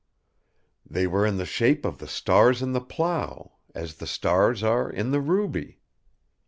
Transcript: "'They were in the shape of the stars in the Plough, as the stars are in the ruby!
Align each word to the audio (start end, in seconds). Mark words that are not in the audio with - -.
"'They 0.89 1.05
were 1.05 1.27
in 1.27 1.37
the 1.37 1.45
shape 1.45 1.85
of 1.85 1.99
the 1.99 2.07
stars 2.07 2.63
in 2.63 2.73
the 2.73 2.81
Plough, 2.81 3.51
as 3.75 3.97
the 3.97 4.07
stars 4.07 4.63
are 4.63 4.89
in 4.89 5.11
the 5.11 5.21
ruby! 5.21 5.79